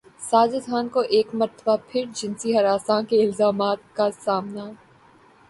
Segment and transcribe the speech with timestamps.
[0.21, 4.65] ساجد خان کو ایک مرتبہ پھر جنسی ہراسانی کے الزامات کا سامنا